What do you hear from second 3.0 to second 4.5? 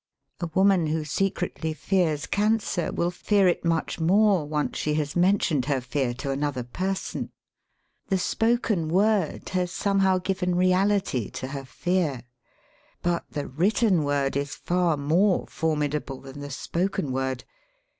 fear it much more